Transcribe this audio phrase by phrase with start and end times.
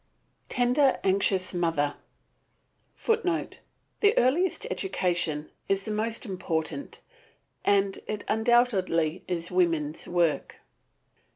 [0.49, 1.93] Tender, anxious mother,
[2.95, 3.59] [Footnote:
[3.99, 7.01] The earliest education is most important
[7.63, 10.61] and it undoubtedly is woman's work.